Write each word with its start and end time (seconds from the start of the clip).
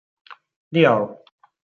Li 0.77 0.81
Yao 0.85 1.05